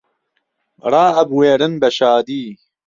[0.91, 2.45] ڕائەبوێرن بە شادی